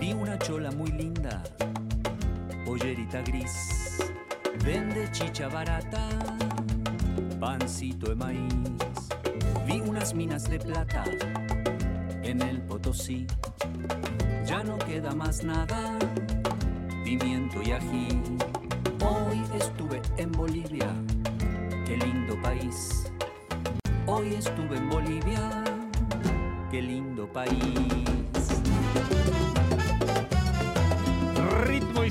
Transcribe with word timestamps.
Vi 0.00 0.12
una 0.14 0.38
chola 0.38 0.70
muy 0.70 0.90
linda, 0.90 1.42
pollerita 2.64 3.20
gris. 3.20 3.98
Vende 4.64 5.06
chicha 5.12 5.48
barata, 5.48 6.08
pancito 7.38 8.08
de 8.08 8.14
maíz. 8.14 8.54
Vi 9.66 9.80
unas 9.80 10.14
minas 10.14 10.48
de 10.48 10.58
plata 10.58 11.04
en 12.22 12.40
el 12.40 12.62
Potosí. 12.62 13.26
Ya 14.46 14.64
no 14.64 14.78
queda 14.78 15.14
más 15.14 15.44
nada, 15.44 15.98
pimiento 17.04 17.60
y 17.62 17.72
ají. 17.72 18.22
Hoy 19.04 19.42
estuve 19.58 20.00
en 20.16 20.32
Bolivia, 20.32 20.88
qué 21.86 21.98
lindo 21.98 22.40
país. 22.40 23.12
Hoy 24.06 24.34
estuve 24.34 24.78
en 24.78 24.88
Bolivia, 24.88 25.64
qué 26.70 26.80
lindo 26.80 27.30
país. 27.30 28.07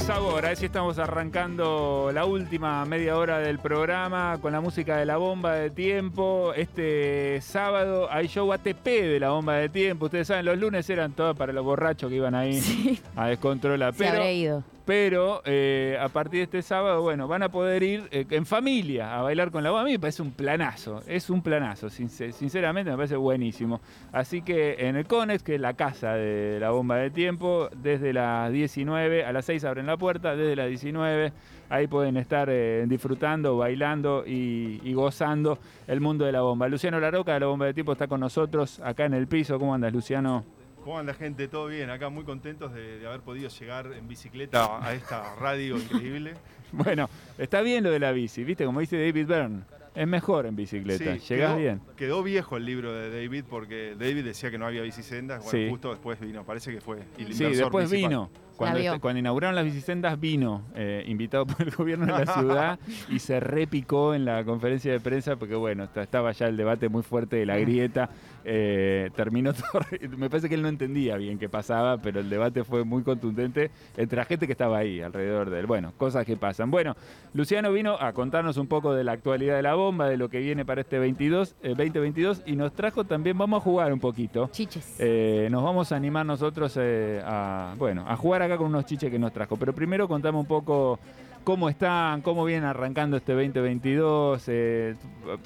Ritmo 0.08 0.20
y 0.20 0.30
sabor, 0.30 0.46
a 0.46 0.48
ver 0.50 0.58
si 0.58 0.66
estamos 0.66 1.00
arrancando 1.00 2.12
la 2.14 2.26
última 2.26 2.86
media 2.86 3.18
hora 3.18 3.40
del 3.40 3.60
programa 3.60 4.38
con 4.41 4.52
la 4.54 4.62
música 4.62 4.96
de 4.98 5.05
la 5.05 5.18
bomba 5.18 5.54
de 5.55 5.70
tiempo. 5.70 6.54
Este 6.55 7.40
sábado 7.41 8.08
hay 8.10 8.27
show 8.27 8.52
ATP 8.54 8.86
de 8.86 9.20
la 9.20 9.30
bomba 9.32 9.55
de 9.55 9.68
tiempo. 9.70 10.05
Ustedes 10.05 10.27
saben, 10.27 10.46
los 10.46 10.58
lunes 10.58 10.90
eran 10.90 11.12
todos 11.14 11.36
para 11.36 11.52
los 11.52 11.64
borrachos 11.66 12.10
que 12.10 12.16
iban 12.16 12.36
ahí 12.36 12.62
Sí, 12.62 12.99
a 13.16 13.27
descontrolar. 13.27 13.94
se 13.94 13.99
Pero 13.99 14.12
habrá 14.18 14.32
ido. 14.32 14.64
Pero 14.88 15.41
eh, 15.43 15.98
a 16.02 16.07
partir 16.07 16.40
de 16.40 16.43
este 16.46 16.62
sábado, 16.62 17.02
bueno, 17.02 17.27
van 17.27 17.43
a 17.43 17.49
poder 17.49 17.84
ir 17.84 18.07
eh, 18.10 18.26
en 18.30 18.46
familia 18.46 19.20
a 19.20 19.21
bailar 19.21 19.52
con 19.52 19.62
la 19.62 19.70
bomba. 19.70 19.82
A 19.82 19.85
mí 19.85 19.91
me 19.91 19.99
parece 19.99 20.21
un 20.21 20.32
planazo, 20.32 21.04
es 21.07 21.30
un 21.30 21.41
planazo, 21.43 21.88
sincer- 21.90 22.32
sinceramente 22.32 22.90
me 22.90 22.96
parece 22.96 23.18
buenísimo. 23.18 23.82
Así 24.13 24.41
que 24.41 24.77
en 24.88 24.96
el 24.96 25.05
Conex, 25.05 25.43
que 25.43 25.55
es 25.55 25.62
la 25.62 25.74
casa 25.74 26.13
de 26.13 26.60
la 26.62 26.70
bomba 26.71 26.96
de 26.96 27.10
tiempo, 27.12 27.68
desde 27.76 28.13
las 28.13 28.49
19 28.54 29.26
a 29.26 29.34
las 29.34 29.43
6 29.43 29.65
abren 29.65 29.88
la 29.88 29.98
puerta, 29.98 30.38
desde 30.38 30.55
las 30.55 30.70
19 30.70 31.34
ahí 31.70 31.88
pueden 31.88 32.15
estar 32.15 32.48
eh, 32.49 32.85
disfrutando, 32.88 33.58
bailando 33.58 34.24
y, 34.26 34.80
y 34.85 34.93
gozando 34.93 35.60
el 35.88 35.99
mundo 35.99 36.24
de 36.24 36.32
la 36.32 36.40
bomba. 36.43 36.70
Luciano 36.70 36.98
Laroca 37.02 37.34
de 37.34 37.41
la 37.41 37.48
bomba 37.48 37.65
de 37.65 37.74
tiempo 37.74 37.91
está 37.91 38.08
con 38.08 38.21
nosotros 38.21 38.80
acá 38.80 39.04
en 39.04 39.15
el 39.15 39.27
piso. 39.27 39.60
¿Cómo 39.60 39.74
andas, 39.76 39.91
Luciano? 39.91 40.46
¿Cómo 40.88 40.99
anda 40.99 41.13
gente? 41.13 41.49
¿Todo 41.49 41.68
bien? 41.68 41.90
Acá 41.90 42.07
muy 42.07 42.24
contentos 42.24 42.74
de, 42.74 42.99
de 42.99 43.05
haber 43.07 43.20
podido 43.20 43.49
llegar 43.49 43.91
en 43.91 44.07
bicicleta 44.07 44.80
a 44.82 44.93
esta 44.93 45.35
radio 45.35 45.76
increíble. 45.84 46.34
Bueno, 46.71 47.10
está 47.38 47.60
bien 47.60 47.84
lo 47.84 47.91
de 47.91 47.99
la 47.99 48.13
bici, 48.13 48.46
¿viste? 48.46 48.63
Como 48.63 48.80
dice 48.80 48.96
David 48.98 49.27
Byrne, 49.27 49.63
es 49.93 50.08
mejor 50.08 50.46
en 50.46 50.55
bicicleta, 50.55 51.18
Sí, 51.20 51.34
llegás 51.34 51.49
quedó, 51.49 51.58
bien. 51.58 51.82
Quedó 51.98 52.24
viejo 52.24 52.55
el 52.55 52.63
libro 52.63 52.93
de 52.93 53.10
David 53.10 53.43
porque 53.49 53.96
David 53.99 54.24
decía 54.24 54.49
que 54.49 54.58
no 54.58 54.65
había 54.65 54.82
bicisendas. 54.82 55.43
Bueno, 55.43 55.52
Sí. 55.60 55.70
justo 55.70 55.90
después 55.90 56.21
vino, 56.21 56.46
parece 56.46 56.71
que 56.71 56.80
fue 56.80 56.99
el 57.18 57.34
Sí, 57.34 57.43
después 57.43 57.90
principal. 57.90 58.10
vino. 58.10 58.30
Cuando, 58.58 58.80
este- 58.80 59.00
cuando 59.00 59.20
inauguraron 59.20 59.55
las 59.55 59.63
bicisendas 59.66 60.20
vino, 60.20 60.63
eh, 60.76 61.04
invitado 61.08 61.46
por 61.46 61.62
el 61.66 61.72
gobierno 61.74 62.05
de 62.18 62.26
la 62.26 62.34
ciudad, 62.34 62.80
y 63.10 63.20
se 63.20 63.40
repicó 63.40 64.14
en 64.14 64.25
la 64.25 64.44
conferencia 64.44 64.91
de 64.91 65.00
prensa 65.00 65.36
porque, 65.36 65.56
bueno, 65.56 65.84
esta- 65.86 66.03
estaba 66.03 66.31
ya 66.31 66.47
el 66.47 66.58
debate 66.58 66.90
muy 66.90 67.04
fuerte 67.04 67.36
de 67.38 67.46
la 67.46 67.58
grieta. 67.58 68.09
eh, 68.50 69.09
terminó 69.14 69.52
todo. 69.54 69.81
Me 70.18 70.30
parece 70.30 70.48
que 70.48 70.56
él 70.56 70.62
no 70.62 70.70
entendía 70.70 71.18
bien 71.18 71.38
qué 71.38 71.50
pasaba, 71.50 71.98
pero 71.98 72.22
el 72.22 72.30
debate 72.30 72.64
fue 72.64 72.86
muy 72.86 73.04
contundente 73.04 73.72
entre 73.98 74.16
la 74.16 74.24
gente 74.24 74.46
que 74.46 74.54
estaba 74.54 74.78
ahí 74.78 75.02
alrededor 75.02 75.50
de 75.50 75.60
él. 75.60 75.66
Bueno, 75.66 75.92
cosas 75.98 76.26
que 76.26 76.38
pasan. 76.38 76.72
Bueno, 76.72 76.96
Luciano 77.34 77.74
vino 77.74 77.98
a 78.00 78.14
contarnos 78.14 78.56
un 78.56 78.68
poco 78.68 78.94
de 78.94 79.04
la 79.04 79.12
actualidad 79.12 79.58
de 79.58 79.64
la 79.64 79.76
bomba, 79.76 80.08
de 80.08 80.16
lo 80.16 80.30
que 80.30 80.40
viene 80.40 80.64
para 80.64 80.80
este 80.80 80.98
22, 80.98 81.56
eh, 81.62 81.70
2022, 81.76 82.44
y 82.46 82.56
nos 82.56 82.72
trajo 82.72 83.04
también, 83.04 83.38
vamos 83.38 83.58
a 83.60 83.62
jugar 83.64 83.92
un 83.92 84.00
poquito. 84.00 84.48
Chiches. 84.54 84.96
Eh, 85.00 85.50
nos 85.52 85.62
vamos 85.62 85.92
a 85.92 85.98
animar 85.98 86.26
nosotros 86.26 86.78
a, 86.78 87.76
bueno, 87.78 88.06
a 88.08 88.16
jugar 88.16 88.44
acá 88.47 88.58
con 88.58 88.68
unos 88.68 88.85
chiches 88.85 89.12
que 89.12 89.19
nos 89.19 89.31
trajo. 89.31 89.58
Pero 89.58 89.74
primero 89.74 90.08
contame 90.08 90.38
un 90.38 90.46
poco 90.46 91.00
cómo 91.44 91.69
están, 91.69 92.22
cómo 92.22 92.44
vienen 92.44 92.66
arrancando 92.66 93.16
este 93.18 93.34
2022. 93.34 94.44
eh, 94.47 94.96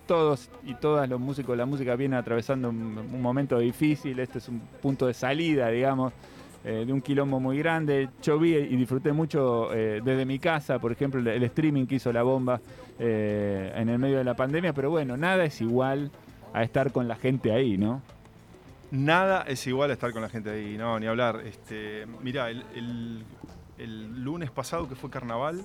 todos 0.08 0.50
y 0.66 0.74
todas 0.76 1.08
los 1.08 1.20
músicos, 1.20 1.58
la 1.58 1.66
música 1.66 1.96
viene 1.96 2.16
atravesando 2.16 2.70
un, 2.70 3.22
momento 3.22 3.60
difícil. 3.60 4.20
Este 4.20 4.40
es 4.40 4.48
un 4.50 4.62
punto 4.82 5.08
de 5.08 5.14
salida, 5.14 5.70
digamos. 5.70 6.14
eh, 6.64 6.84
de 6.86 6.94
un 6.94 7.02
quilombo 7.02 7.40
muy 7.40 7.58
grande. 7.58 8.10
Yo 8.22 8.40
vi 8.40 8.56
y 8.56 8.76
disfruté 8.76 9.12
mucho 9.12 9.74
eh, 9.74 10.02
desde 10.04 10.26
mi 10.26 10.40
casa, 10.40 10.80
por 10.80 10.92
ejemplo, 10.92 11.20
el, 11.20 11.44
streaming 11.44 11.86
que 11.86 11.96
hizo 11.96 12.14
la 12.14 12.24
bomba 12.24 12.62
en 13.00 13.90
el 13.90 13.98
medio 13.98 14.20
de 14.20 14.24
la 14.24 14.36
pandemia, 14.36 14.74
pero 14.74 14.92
bueno, 14.92 15.18
nada 15.18 15.44
es 15.44 15.60
igual 15.60 16.12
a 16.54 16.62
estar 16.62 16.92
con 16.92 17.08
la 17.08 17.16
gente 17.16 17.52
ahí, 17.52 17.76
¿no? 17.78 18.02
Nada 18.92 19.44
es 19.48 19.66
igual 19.68 19.90
a 19.90 19.94
estar 19.94 20.12
con 20.12 20.22
la 20.22 20.30
gente 20.30 20.50
ahí, 20.50 20.78
no, 20.78 21.00
ni 21.00 21.08
hablar. 21.08 21.42
Este, 21.46 22.06
mirá, 22.22 22.50
el, 22.50 23.24
lunes 23.78 24.52
pasado 24.52 24.88
que 24.88 24.96
fue 24.96 25.10
carnaval, 25.10 25.64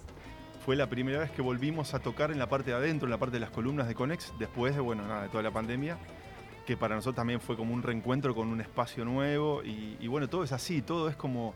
fue 0.65 0.77
la 0.77 0.89
primera 0.89 1.19
vez 1.19 1.31
que 1.33 1.43
volvimos 1.43 1.93
a 1.93 1.99
tocar 1.99 2.31
en 2.31 2.39
la 2.39 2.49
parte 2.49 2.71
de 2.71 2.77
adentro, 2.77 3.07
en 3.07 3.11
la 3.11 3.19
parte 3.19 3.35
de 3.35 3.41
las 3.41 3.51
columnas 3.51 3.89
de 3.89 3.95
Conex, 3.95 4.33
después 4.39 4.75
de, 4.75 4.81
bueno, 4.81 5.03
nada, 5.07 5.25
de 5.25 5.29
toda 5.29 5.43
la 5.43 5.51
pandemia, 5.51 5.99
que 6.67 6.77
para 6.77 6.95
nosotros 6.95 7.17
también 7.17 7.41
fue 7.41 7.57
como 7.57 7.75
un 7.75 7.83
reencuentro 7.83 8.35
con 8.35 8.49
un 8.49 8.61
espacio 8.61 9.05
nuevo. 9.05 9.63
Y, 9.65 10.07
bueno, 10.07 10.29
todo 10.29 10.45
es 10.45 10.53
así, 10.53 10.81
todo 10.81 11.09
es 11.09 11.17
como 11.17 11.53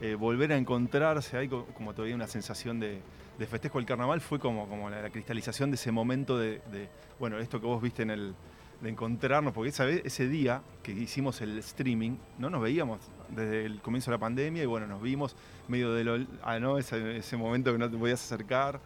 eh, 0.00 0.16
volver 0.16 0.52
a 0.52 0.56
encontrarse, 0.56 1.36
hay 1.38 1.48
co- 1.48 1.66
como 1.74 1.94
todavía 1.94 2.14
una 2.16 2.26
sensación 2.26 2.78
de, 2.80 3.00
de 3.38 3.46
festejo. 3.46 3.78
El 3.78 3.86
carnaval 3.86 4.20
fue 4.20 4.38
como, 4.40 4.68
como 4.68 4.90
la, 4.90 5.00
la 5.00 5.10
cristalización 5.10 5.70
de 5.70 5.76
ese 5.76 5.92
momento 5.92 6.36
de, 6.36 6.60
de, 6.72 6.88
bueno, 7.20 7.38
esto 7.38 7.60
que 7.60 7.66
vos 7.66 7.80
viste 7.80 8.02
en 8.02 8.10
el, 8.10 8.34
de 8.82 8.90
encontrarnos, 8.90 9.54
porque 9.54 9.70
esa 9.70 9.88
ese 9.88 10.28
día 10.28 10.60
que 10.82 10.92
hicimos 10.92 11.40
el 11.40 11.58
streaming, 11.58 12.16
no 12.38 12.50
nos 12.50 12.60
veíamos 12.60 13.00
desde 13.30 13.64
el 13.64 13.80
comienzo 13.80 14.10
de 14.10 14.16
la 14.16 14.20
pandemia 14.20 14.62
y 14.62 14.66
bueno, 14.66 14.86
nos 14.88 15.00
vimos 15.00 15.36
medio 15.68 15.92
de 15.92 16.04
lo, 16.04 16.26
ah, 16.42 16.58
¿no? 16.58 16.78
ese, 16.78 17.36
momento 17.36 17.72
que 17.72 17.78
no 17.78 17.90
te 17.90 17.96
podías 17.96 18.22
acercar. 18.22 18.80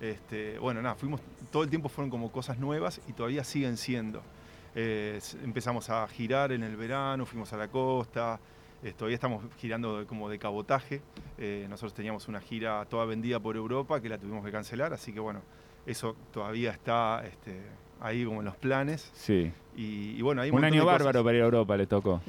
Este, 0.00 0.58
bueno, 0.58 0.82
nada, 0.82 0.96
fuimos, 0.96 1.20
todo 1.50 1.62
el 1.62 1.70
tiempo 1.70 1.88
fueron 1.88 2.10
como 2.10 2.30
cosas 2.30 2.58
nuevas 2.58 3.00
y 3.08 3.12
todavía 3.12 3.44
siguen 3.44 3.76
siendo. 3.76 4.20
Eh, 4.74 5.20
empezamos 5.42 5.88
a 5.88 6.06
girar 6.08 6.52
en 6.52 6.62
el 6.64 6.76
verano, 6.76 7.24
fuimos 7.24 7.52
a 7.52 7.56
la 7.56 7.68
costa, 7.68 8.38
eh, 8.82 8.92
todavía 8.92 9.14
estamos 9.14 9.44
girando 9.58 10.04
como 10.08 10.28
de 10.28 10.38
cabotaje. 10.38 11.00
Eh, 11.38 11.66
nosotros 11.70 11.94
teníamos 11.94 12.26
una 12.26 12.40
gira 12.40 12.84
toda 12.86 13.04
vendida 13.04 13.38
por 13.38 13.56
Europa 13.56 14.00
que 14.02 14.08
la 14.08 14.18
tuvimos 14.18 14.44
que 14.44 14.50
cancelar, 14.50 14.92
así 14.92 15.12
que 15.12 15.20
bueno, 15.20 15.40
eso 15.86 16.16
todavía 16.32 16.72
está 16.72 17.24
este, 17.24 17.62
ahí 18.00 18.24
como 18.24 18.40
en 18.40 18.46
los 18.46 18.56
planes. 18.56 19.10
Sí. 19.14 19.52
Y, 19.76 20.16
y 20.18 20.22
bueno, 20.22 20.42
hay 20.42 20.48
Un 20.50 20.54
montón 20.56 20.72
año 20.72 20.84
bárbaro 20.86 21.22
para 21.22 21.36
ir 21.36 21.42
a 21.42 21.46
Europa 21.46 21.76
le 21.76 21.86
tocó. 21.86 22.22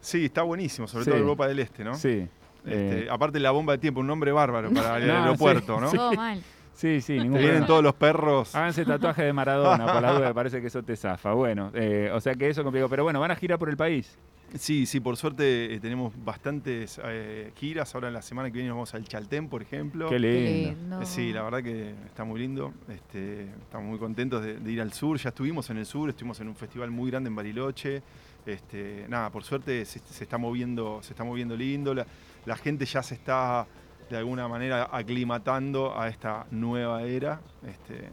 Sí, 0.00 0.26
está 0.26 0.42
buenísimo, 0.42 0.86
sobre 0.86 1.04
Sí. 1.04 1.10
todo 1.10 1.18
Europa 1.20 1.48
del 1.48 1.58
Este, 1.58 1.84
¿no? 1.84 1.94
Sí. 1.94 2.28
Este, 2.64 3.04
Eh, 3.04 3.08
aparte 3.10 3.40
la 3.40 3.50
bomba 3.50 3.72
de 3.72 3.78
tiempo, 3.78 4.00
un 4.00 4.06
nombre 4.06 4.30
bárbaro 4.30 4.70
para 4.72 4.96
el 4.98 5.06
No, 5.08 5.14
aeropuerto, 5.18 5.74
sí, 5.76 5.80
¿no? 5.82 5.90
sí. 5.90 5.96
Todo 5.96 6.12
mal. 6.12 6.42
sí, 6.74 7.00
sí, 7.00 7.14
ningún 7.18 7.38
Te 7.38 7.42
vienen 7.44 7.66
todos 7.66 7.82
los 7.82 7.94
perros. 7.94 8.54
Háganse 8.54 8.84
tatuaje 8.84 9.24
de 9.24 9.32
Maradona, 9.32 9.92
por 9.92 10.00
la 10.00 10.12
duda, 10.12 10.32
parece 10.34 10.60
que 10.60 10.68
eso 10.68 10.82
te 10.84 10.96
zafa. 10.96 11.32
Bueno, 11.32 11.72
eh, 11.74 12.10
o 12.14 12.20
sea 12.20 12.34
que 12.34 12.48
eso 12.48 12.62
complicado. 12.62 12.88
Pero 12.88 13.02
bueno, 13.02 13.18
van 13.18 13.32
a 13.32 13.36
girar 13.36 13.58
por 13.58 13.68
el 13.68 13.76
país. 13.76 14.16
Sí, 14.58 14.86
sí, 14.86 15.00
por 15.00 15.16
suerte 15.16 15.74
eh, 15.74 15.80
tenemos 15.80 16.12
bastantes 16.24 17.00
eh, 17.04 17.52
giras. 17.56 17.94
Ahora 17.94 18.08
en 18.08 18.14
la 18.14 18.22
semana 18.22 18.48
que 18.50 18.54
viene 18.54 18.68
nos 18.68 18.76
vamos 18.76 18.94
al 18.94 19.04
Chaltén, 19.04 19.48
por 19.48 19.62
ejemplo. 19.62 20.08
Qué 20.08 20.16
Qué 20.16 20.20
lindo. 20.20 21.00
Eh, 21.00 21.06
Sí, 21.06 21.32
la 21.32 21.42
verdad 21.42 21.62
que 21.62 21.90
está 22.06 22.24
muy 22.24 22.40
lindo. 22.40 22.72
Este, 22.88 23.44
estamos 23.44 23.88
muy 23.88 23.98
contentos 23.98 24.42
de, 24.42 24.58
de 24.58 24.72
ir 24.72 24.80
al 24.80 24.92
sur. 24.92 25.18
Ya 25.18 25.30
estuvimos 25.30 25.70
en 25.70 25.78
el 25.78 25.86
sur, 25.86 26.08
estuvimos 26.10 26.40
en 26.40 26.48
un 26.48 26.56
festival 26.56 26.90
muy 26.90 27.10
grande 27.10 27.28
en 27.28 27.36
Bariloche. 27.36 28.02
Este, 28.44 29.06
nada, 29.08 29.30
por 29.30 29.44
suerte 29.44 29.84
se, 29.84 30.00
se 30.00 30.24
está 30.24 30.36
moviendo, 30.38 31.00
se 31.02 31.12
está 31.12 31.24
moviendo 31.24 31.56
lindo. 31.56 31.94
La, 31.94 32.06
la 32.44 32.56
gente 32.56 32.84
ya 32.84 33.02
se 33.02 33.14
está 33.14 33.66
de 34.10 34.16
alguna 34.18 34.48
manera 34.48 34.90
aclimatando 34.92 35.98
a 35.98 36.08
esta 36.08 36.46
nueva 36.50 37.02
era. 37.04 37.40
Este, 37.66 38.08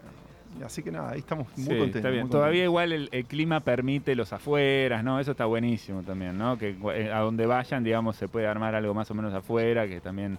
así 0.66 0.84
que 0.84 0.92
nada, 0.92 1.12
ahí 1.12 1.20
estamos 1.20 1.48
muy 1.56 1.64
Sí, 1.66 1.70
contentos. 1.70 1.96
está 1.98 2.10
bien. 2.10 2.24
muy 2.24 2.32
Todavía 2.32 2.66
contentos. 2.66 2.72
igual 2.72 2.92
el, 2.94 3.10
el 3.12 3.26
clima 3.26 3.60
permite 3.62 4.16
los 4.16 4.34
afueras, 4.34 5.04
¿no? 5.04 5.20
Eso 5.20 5.32
está 5.32 5.46
buenísimo 5.46 6.04
también, 6.04 6.38
¿no? 6.38 6.58
Que 6.58 6.76
eh, 6.96 7.12
a 7.12 7.20
donde 7.20 7.46
vayan, 7.46 7.84
digamos, 7.84 8.16
se 8.16 8.28
puede 8.28 8.48
armar 8.48 8.76
algo 8.76 8.94
más 8.94 9.10
o 9.12 9.14
menos 9.16 9.34
afuera, 9.34 9.88
que 9.88 10.02
también 10.02 10.38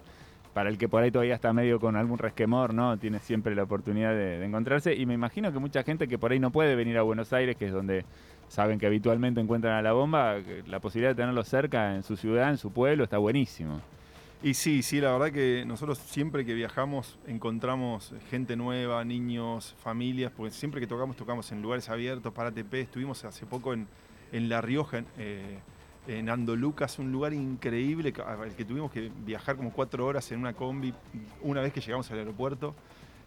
para 0.53 0.69
el 0.69 0.77
que 0.77 0.89
por 0.89 1.01
ahí 1.01 1.11
todavía 1.11 1.35
está 1.35 1.53
medio 1.53 1.79
con 1.79 1.95
algún 1.95 2.17
resquemor, 2.17 2.73
¿no? 2.73 2.97
Tiene 2.97 3.19
siempre 3.19 3.55
la 3.55 3.63
oportunidad 3.63 4.11
de, 4.11 4.37
de 4.39 4.45
encontrarse. 4.45 4.93
Y 4.95 5.05
me 5.05 5.13
imagino 5.13 5.51
que 5.53 5.59
mucha 5.59 5.83
gente 5.83 6.07
que 6.07 6.17
por 6.17 6.31
ahí 6.33 6.39
no 6.39 6.51
puede 6.51 6.75
venir 6.75 6.97
a 6.97 7.03
Buenos 7.03 7.31
Aires, 7.31 7.55
que 7.55 7.67
es 7.67 7.71
donde 7.73 8.03
saben 8.49 8.77
que 8.77 8.85
habitualmente 8.85 9.39
encuentran 9.39 9.75
a 9.75 9.81
la 9.81 9.93
bomba, 9.93 10.35
la 10.67 10.79
posibilidad 10.81 11.11
de 11.11 11.15
tenerlo 11.15 11.43
cerca 11.45 11.95
en 11.95 12.03
su 12.03 12.17
ciudad, 12.17 12.49
en 12.49 12.57
su 12.57 12.69
pueblo, 12.73 13.05
está 13.05 13.17
buenísimo. 13.17 13.79
Y 14.43 14.55
sí, 14.55 14.81
sí, 14.81 14.99
la 14.99 15.11
verdad 15.11 15.31
que 15.31 15.63
nosotros 15.67 15.99
siempre 15.99 16.43
que 16.43 16.55
viajamos 16.55 17.19
encontramos 17.27 18.11
gente 18.31 18.55
nueva, 18.55 19.05
niños, 19.05 19.75
familias, 19.83 20.31
porque 20.35 20.51
siempre 20.51 20.81
que 20.81 20.87
tocamos, 20.87 21.15
tocamos 21.15 21.51
en 21.51 21.61
lugares 21.61 21.89
abiertos 21.89 22.33
para 22.33 22.49
ATP. 22.49 22.73
Estuvimos 22.73 23.23
hace 23.23 23.45
poco 23.45 23.71
en, 23.73 23.87
en 24.31 24.49
La 24.49 24.59
Rioja, 24.59 24.97
en, 24.97 25.05
eh, 25.19 25.59
en 26.07 26.27
Andolucas, 26.27 26.97
un 26.97 27.11
lugar 27.11 27.33
increíble, 27.33 28.15
al 28.25 28.55
que 28.55 28.65
tuvimos 28.65 28.91
que 28.91 29.11
viajar 29.23 29.57
como 29.57 29.71
cuatro 29.71 30.07
horas 30.07 30.31
en 30.31 30.39
una 30.39 30.53
combi 30.53 30.91
una 31.43 31.61
vez 31.61 31.71
que 31.71 31.79
llegamos 31.79 32.09
al 32.09 32.17
aeropuerto. 32.17 32.73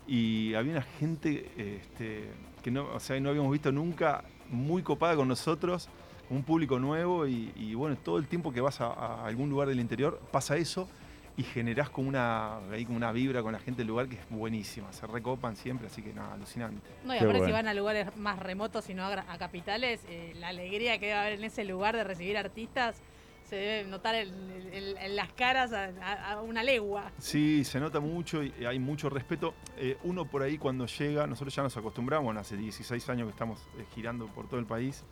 y 0.09 0.55
había 0.55 0.73
una 0.73 0.83
gente 0.83 1.49
este, 1.57 2.25
que 2.65 2.73
no, 2.73 2.93
o 2.93 2.99
sea, 2.99 3.21
no 3.21 3.29
habíamos 3.29 3.53
visto 3.53 3.71
nunca, 3.71 4.25
muy 4.51 4.83
copada 4.83 5.15
con 5.15 5.29
nosotros, 5.29 5.89
un 6.29 6.43
público 6.43 6.81
nuevo 6.81 7.29
y, 7.29 7.73
bueno, 7.77 7.97
todo 7.97 8.19
el 8.19 8.27
tiempo 8.27 8.53
que 8.53 8.61
vas 8.61 8.81
a 8.81 9.25
algún 9.25 9.49
lugar 9.49 9.69
del 9.69 9.79
interior 9.79 10.21
pasa 10.33 10.57
eso 10.57 10.89
y 11.37 11.43
generás 11.43 11.91
como 11.91 12.09
una, 12.09 12.59
ahí 12.71 12.85
como 12.85 12.97
una 12.97 13.11
vibra 13.13 13.43
con 13.43 13.53
la 13.53 13.59
gente 13.59 13.79
del 13.79 13.89
lugar 13.89 14.09
que 14.09 14.15
es 14.17 14.29
buenísima. 14.31 14.93
Se 14.93 15.07
recopan 15.07 15.57
siempre, 15.57 15.89
así 15.89 16.01
que 16.03 16.13
nada, 16.13 16.35
alucinante. 16.35 16.89
No, 17.05 17.13
y 17.15 17.19
aparte 17.19 17.35
si 17.35 17.39
bueno. 17.41 17.55
van 17.55 17.69
a 17.69 17.75
lugares 17.75 18.17
más 18.17 18.39
remotos 18.39 18.89
y 18.89 18.95
no 18.95 19.05
a, 19.05 19.17
capitales, 19.39 20.01
eh, 20.09 20.33
la 20.37 20.49
alegría 20.49 20.99
que 20.99 21.07
debe 21.07 21.19
haber 21.19 21.33
en 21.35 21.45
ese 21.45 21.65
lugar 21.65 21.97
de 21.97 22.05
recibir 22.05 22.37
artistas 22.39 23.03
se 23.49 23.57
debe 23.57 23.91
notar 23.91 24.15
en, 24.15 24.31
en- 24.73 24.97
en 24.97 25.17
las 25.17 25.31
caras 25.33 25.73
a, 25.73 25.91
a- 26.01 26.33
a 26.35 26.41
una 26.43 26.63
legua. 26.63 27.11
Sí, 27.19 27.63
se 27.65 27.79
nota 27.79 28.01
mucho 28.01 28.43
y 28.43 28.53
hay 28.65 28.79
mucho 28.79 29.11
respeto. 29.11 29.55
Eh, 29.77 29.99
uno 30.05 30.25
por 30.25 30.43
ahí 30.43 30.57
cuando 30.57 30.87
llega, 30.87 31.27
nosotros 31.27 31.55
ya 31.55 31.63
nos 31.63 31.77
acostumbramos, 31.77 32.35
hace 32.37 32.57
16 32.57 33.07
años 33.11 33.27
que 33.27 33.33
estamos 33.33 33.61
eh, 33.79 33.85
girando 33.95 34.29
por 34.29 34.49
todo 34.49 34.61
el 34.61 34.67
país, 34.67 35.05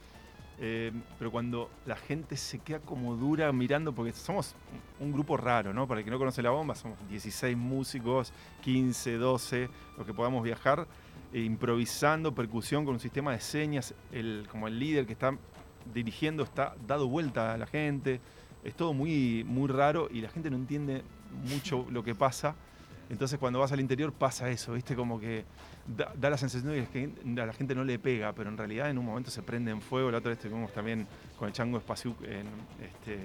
eh, 0.64 0.92
pero 1.18 1.32
cuando 1.32 1.68
la 1.86 1.96
gente 1.96 2.36
se 2.36 2.60
queda 2.60 2.78
como 2.78 3.16
dura 3.16 3.50
mirando, 3.50 3.92
porque 3.92 4.12
somos 4.12 4.54
un 5.00 5.10
grupo 5.10 5.36
raro, 5.36 5.74
¿no? 5.74 5.88
Para 5.88 5.98
el 5.98 6.04
que 6.04 6.10
no 6.12 6.18
conoce 6.18 6.40
la 6.40 6.50
bomba, 6.50 6.76
somos 6.76 6.96
16 7.08 7.56
músicos, 7.56 8.32
15, 8.60 9.16
12, 9.16 9.68
los 9.98 10.06
que 10.06 10.14
podamos 10.14 10.44
viajar, 10.44 10.86
eh, 11.32 11.40
improvisando, 11.40 12.32
percusión 12.32 12.84
con 12.84 12.94
un 12.94 13.00
sistema 13.00 13.32
de 13.32 13.40
señas, 13.40 13.92
el, 14.12 14.46
como 14.52 14.68
el 14.68 14.78
líder 14.78 15.04
que 15.04 15.14
está 15.14 15.36
dirigiendo 15.92 16.44
está 16.44 16.76
dado 16.86 17.08
vuelta 17.08 17.54
a 17.54 17.58
la 17.58 17.66
gente, 17.66 18.20
es 18.62 18.76
todo 18.76 18.92
muy, 18.92 19.42
muy 19.42 19.68
raro 19.68 20.08
y 20.12 20.20
la 20.20 20.28
gente 20.28 20.48
no 20.48 20.56
entiende 20.56 21.02
mucho 21.50 21.86
lo 21.90 22.04
que 22.04 22.14
pasa. 22.14 22.54
Entonces 23.10 23.36
cuando 23.40 23.58
vas 23.58 23.72
al 23.72 23.80
interior 23.80 24.12
pasa 24.12 24.48
eso, 24.48 24.74
¿viste? 24.74 24.94
Como 24.94 25.18
que 25.18 25.44
da, 25.86 26.12
da 26.18 26.30
la 26.30 26.36
sensación 26.38 26.72
de 26.72 26.86
que 26.86 27.40
a 27.40 27.46
la 27.46 27.52
gente 27.52 27.74
no 27.74 27.84
le 27.84 27.98
pega, 27.98 28.32
pero 28.32 28.50
en 28.50 28.56
realidad 28.58 28.90
en 28.90 28.98
un 28.98 29.04
momento 29.06 29.30
se 29.30 29.42
prende 29.42 29.70
en 29.70 29.80
fuego. 29.80 30.10
La 30.10 30.18
otra 30.18 30.30
vez 30.30 30.38
estuvimos 30.44 30.72
también 30.72 31.06
con 31.38 31.48
el 31.48 31.54
Chango 31.54 31.78
Espaciu 31.78 32.14
en, 32.22 32.46
este, 32.84 33.18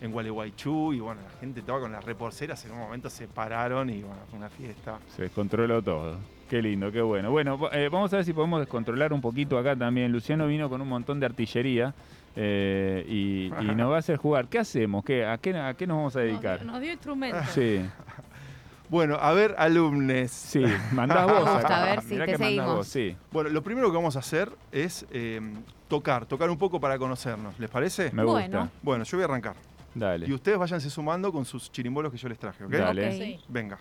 en 0.00 0.12
Gualeguaychú 0.12 0.92
y 0.92 1.00
bueno, 1.00 1.20
la 1.22 1.38
gente 1.40 1.60
estaba 1.60 1.80
con 1.80 1.92
las 1.92 2.04
reporceras, 2.04 2.64
en 2.64 2.72
un 2.72 2.78
momento 2.78 3.10
se 3.10 3.28
pararon 3.28 3.90
y 3.90 4.02
bueno, 4.02 4.20
fue 4.30 4.38
una 4.38 4.48
fiesta. 4.48 4.98
Se 5.08 5.22
descontroló 5.22 5.82
todo. 5.82 6.18
Qué 6.48 6.60
lindo, 6.60 6.90
qué 6.90 7.00
bueno. 7.00 7.30
Bueno, 7.30 7.58
eh, 7.72 7.88
vamos 7.92 8.12
a 8.12 8.16
ver 8.16 8.24
si 8.24 8.32
podemos 8.32 8.58
descontrolar 8.60 9.12
un 9.12 9.20
poquito 9.20 9.56
acá 9.56 9.76
también. 9.76 10.10
Luciano 10.10 10.46
vino 10.48 10.68
con 10.68 10.80
un 10.80 10.88
montón 10.88 11.20
de 11.20 11.26
artillería 11.26 11.94
eh, 12.34 13.04
y, 13.08 13.46
y 13.46 13.50
nos 13.76 13.90
va 13.92 13.96
a 13.96 13.98
hacer 14.00 14.16
jugar. 14.16 14.48
¿Qué 14.48 14.58
hacemos? 14.58 15.04
¿Qué, 15.04 15.24
a, 15.24 15.38
qué, 15.38 15.56
¿A 15.56 15.74
qué 15.74 15.86
nos 15.86 15.98
vamos 15.98 16.16
a 16.16 16.20
Nos, 16.20 16.28
dedicar? 16.28 16.64
nos 16.64 16.80
dio 16.80 16.90
instrumentos. 16.92 17.50
Sí, 17.50 17.80
Bueno, 18.90 19.14
a 19.20 19.32
ver, 19.32 19.54
alumnes. 19.56 20.30
sí. 20.32 20.62
Mandás 20.92 21.24
vos. 21.26 21.38
Gusta, 21.40 21.58
acá. 21.58 21.82
a 21.82 21.84
ver 21.86 22.02
si 22.02 22.08
Mirá 22.14 22.26
te 22.26 22.32
que 22.32 22.38
mandás 22.38 22.48
seguimos. 22.48 22.76
vos, 22.76 22.86
sí. 22.88 23.16
Bueno, 23.30 23.50
lo 23.50 23.62
primero 23.62 23.88
que 23.90 23.96
vamos 23.96 24.16
a 24.16 24.18
hacer 24.18 24.50
es 24.72 25.06
eh, 25.12 25.40
tocar, 25.88 26.26
tocar 26.26 26.50
un 26.50 26.58
poco 26.58 26.80
para 26.80 26.98
conocernos. 26.98 27.58
¿Les 27.60 27.70
parece? 27.70 28.10
Me 28.12 28.24
Bueno. 28.24 28.58
gusta. 28.62 28.70
Bueno, 28.82 29.04
yo 29.04 29.16
voy 29.16 29.22
a 29.22 29.26
arrancar. 29.26 29.54
Y 29.94 29.98
Dale. 29.98 30.34
ustedes 30.34 30.58
váyanse 30.58 30.90
sumando 30.90 31.32
con 31.32 31.44
sus 31.44 31.70
chirimbolos 31.70 32.10
que 32.12 32.18
yo 32.18 32.28
les 32.28 32.38
traje, 32.38 32.64
¿ok? 32.64 32.70
Dale. 32.72 33.16
Sí. 33.16 33.40
Venga. 33.48 33.78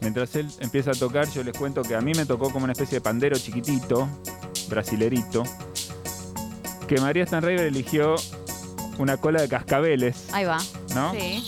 Mientras 0.00 0.34
él 0.36 0.48
empieza 0.60 0.90
a 0.90 0.94
tocar, 0.94 1.28
yo 1.30 1.42
les 1.42 1.56
cuento 1.56 1.82
que 1.82 1.94
a 1.96 2.00
mí 2.00 2.12
me 2.14 2.26
tocó 2.26 2.50
como 2.50 2.64
una 2.64 2.72
especie 2.72 2.98
de 2.98 3.00
pandero 3.00 3.36
chiquitito, 3.38 4.08
brasilerito, 4.68 5.42
que 6.86 7.00
María 7.00 7.24
Stanraiver 7.26 7.66
eligió 7.66 8.14
una 8.98 9.16
cola 9.16 9.40
de 9.42 9.48
cascabeles, 9.48 10.28
Ahí 10.32 10.44
va. 10.44 10.58
¿no? 10.94 11.12
Sí. 11.12 11.42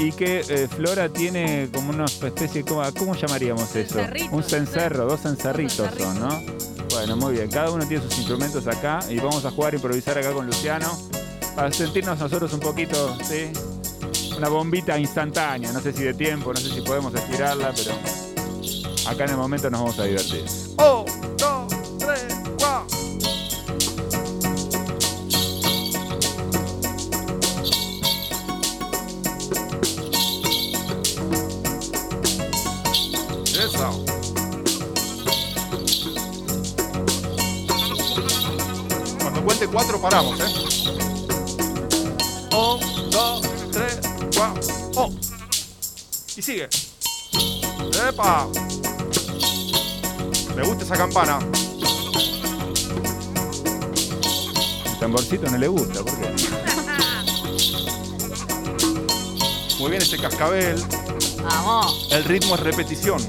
Y 0.00 0.12
que 0.12 0.40
eh, 0.40 0.66
Flora 0.66 1.10
tiene 1.10 1.68
como 1.74 1.90
una 1.90 2.06
especie, 2.06 2.64
¿cómo, 2.64 2.82
cómo 2.98 3.14
llamaríamos 3.14 3.76
eso? 3.76 3.98
Un 4.30 4.42
cencerro, 4.42 5.04
dos 5.04 5.20
cencerritos 5.20 5.76
Dos 5.76 5.94
son, 5.94 6.18
¿no? 6.18 6.40
Bueno, 6.90 7.16
muy 7.16 7.34
bien, 7.34 7.50
cada 7.50 7.70
uno 7.70 7.86
tiene 7.86 8.02
sus 8.02 8.16
instrumentos 8.16 8.66
acá 8.66 9.00
y 9.10 9.16
vamos 9.16 9.44
a 9.44 9.50
jugar 9.50 9.74
e 9.74 9.76
improvisar 9.76 10.16
acá 10.16 10.32
con 10.32 10.46
Luciano 10.46 10.90
para 11.54 11.70
sentirnos 11.70 12.18
nosotros 12.18 12.50
un 12.54 12.60
poquito, 12.60 13.14
¿sí? 13.22 13.52
Una 14.38 14.48
bombita 14.48 14.98
instantánea, 14.98 15.70
no 15.70 15.80
sé 15.80 15.92
si 15.92 16.02
de 16.02 16.14
tiempo, 16.14 16.54
no 16.54 16.58
sé 16.58 16.70
si 16.70 16.80
podemos 16.80 17.14
estirarla, 17.14 17.74
pero 17.76 17.92
acá 19.06 19.24
en 19.24 19.30
el 19.30 19.36
momento 19.36 19.68
nos 19.68 19.80
vamos 19.80 19.98
a 19.98 20.04
divertir. 20.04 20.46
¡Oh! 20.78 21.04
¡Dos! 21.36 21.59
Cuatro 39.72 40.00
paramos, 40.00 40.38
¿eh? 40.40 40.44
Un, 42.52 43.10
dos, 43.10 43.42
tres, 43.72 44.00
cuatro. 44.34 44.62
¡Oh! 44.96 45.10
Y 46.36 46.42
sigue. 46.42 46.68
¡Epa! 48.08 48.48
Me 50.56 50.62
gusta 50.64 50.84
esa 50.84 50.96
campana. 50.96 51.38
El 54.84 54.98
tamborcito 54.98 55.50
no 55.50 55.58
le 55.58 55.68
gusta, 55.68 56.02
¿por 56.02 56.18
qué? 56.18 56.34
Muy 59.78 59.90
bien 59.90 60.02
ese 60.02 60.18
cascabel. 60.18 60.82
Vamos. 61.42 62.08
El 62.10 62.24
ritmo 62.24 62.54
es 62.54 62.60
repetición. 62.60 63.26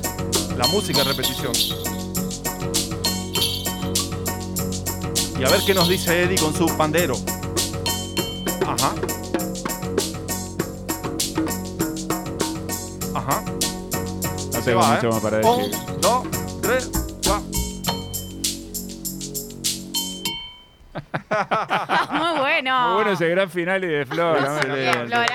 La 0.57 0.67
música 0.67 1.01
es 1.01 1.07
repetición. 1.07 1.53
Y 5.41 5.43
a 5.43 5.49
ver 5.49 5.61
qué 5.65 5.73
nos 5.73 5.89
dice 5.89 6.21
Eddie 6.21 6.37
con 6.37 6.53
su 6.53 6.67
pandero. 6.77 7.15
Ajá. 8.63 8.93
Ajá. 13.15 13.41
No 13.41 14.51
Se 14.51 14.61
tengo 14.61 14.81
va, 14.81 14.93
mucho 14.93 15.07
¿eh? 15.07 15.11
más 15.11 15.19
para 15.19 15.37
decir. 15.37 15.51
Un, 15.51 16.01
dos, 16.01 16.27
tres, 16.61 16.91
cuatro. 17.25 17.47
Muy 22.11 22.39
bueno. 22.39 22.85
Muy 22.85 22.93
bueno 22.93 23.11
ese 23.13 23.27
gran 23.29 23.49
final 23.49 23.83
y 23.83 23.87
de 23.87 24.05
Flor. 24.05 24.41
¿no? 24.41 24.57
Excelente. 24.57 25.07
Bien, 25.07 25.25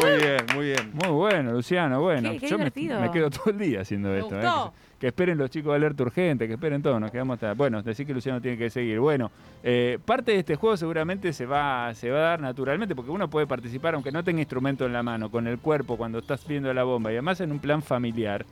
Muy 0.00 0.10
bien, 0.22 0.36
muy 0.54 0.64
bien. 0.66 0.90
Muy 0.92 1.08
bueno, 1.08 1.52
Luciano, 1.52 2.00
bueno. 2.00 2.30
Qué- 2.32 2.38
qué 2.38 2.48
Yo 2.48 2.58
me, 2.58 2.70
quedo 2.70 3.30
todo 3.30 3.50
el 3.50 3.58
día 3.58 3.80
haciendo 3.82 4.08
Me 4.10 4.18
esto. 4.20 4.34
¿eh? 4.38 4.42
gustó. 4.44 4.72
Que, 4.72 4.94
que 5.00 5.06
esperen 5.08 5.36
los 5.36 5.50
chicos 5.50 5.72
de 5.72 5.76
alerta 5.76 6.02
urgente, 6.02 6.46
que 6.46 6.54
esperen 6.54 6.80
todo, 6.82 6.98
nos 6.98 7.10
quedamos 7.10 7.34
hasta. 7.34 7.52
Bueno, 7.54 7.82
decir 7.82 8.06
que 8.06 8.14
Luciano 8.14 8.40
tiene 8.40 8.56
que 8.56 8.70
seguir. 8.70 8.98
Bueno, 9.00 9.30
eh, 9.62 9.98
parte 10.04 10.32
de 10.32 10.38
este 10.38 10.56
juego 10.56 10.76
seguramente 10.76 11.32
se 11.32 11.44
va, 11.46 11.92
se 11.94 12.10
va 12.10 12.18
a 12.18 12.22
dar 12.30 12.40
naturalmente, 12.40 12.94
porque 12.94 13.10
uno 13.10 13.28
puede 13.28 13.46
participar 13.46 13.94
aunque 13.94 14.10
no 14.12 14.24
tenga 14.24 14.40
instrumento 14.40 14.86
en 14.86 14.92
la 14.92 15.02
mano, 15.02 15.30
con 15.30 15.46
el 15.46 15.58
cuerpo, 15.58 15.96
cuando 15.96 16.20
estás 16.20 16.46
viendo 16.46 16.72
la 16.72 16.84
bomba, 16.84 17.10
y 17.10 17.14
además 17.16 17.40
en 17.40 17.52
un 17.52 17.58
plan 17.58 17.82
familiar. 17.82 18.46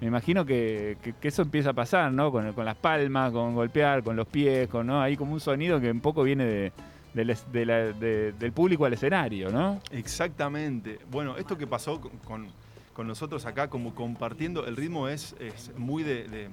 Me 0.00 0.06
imagino 0.06 0.46
que, 0.46 0.96
que- 1.02 1.12
que 1.14 1.28
eso 1.28 1.42
empieza 1.42 1.70
a 1.70 1.72
pasar, 1.74 2.12
¿no? 2.12 2.30
Con, 2.30 2.52
con 2.52 2.64
las 2.64 2.76
palmas, 2.76 3.32
con 3.32 3.54
golpear, 3.56 4.02
con 4.04 4.14
los 4.14 4.28
pies, 4.28 4.68
con 4.68 4.86
¿no? 4.86 5.02
Hay 5.02 5.16
como 5.16 5.32
un 5.32 5.40
sonido 5.40 5.80
que 5.80 5.90
un 5.90 6.00
poco 6.00 6.22
viene 6.22 6.44
de, 6.44 6.72
del 7.18 7.30
es- 7.30 7.50
de 7.50 7.66
la- 7.66 7.92
de- 7.92 8.32
del 8.32 8.52
público 8.52 8.84
al 8.84 8.92
escenario, 8.92 9.50
¿no? 9.50 9.80
Exactamente. 9.90 10.98
Bueno, 11.10 11.36
esto 11.36 11.58
que 11.58 11.66
pasó 11.66 12.00
con, 12.00 12.12
con- 12.18 12.48
con 12.92 13.06
nosotros 13.08 13.44
acá, 13.46 13.68
como 13.68 13.94
compartiendo, 13.94 14.66
el 14.66 14.76
ritmo 14.76 15.08
es, 15.08 15.34
es 15.40 15.72
muy 15.76 16.02
de, 16.04 16.28
de- 16.28 16.48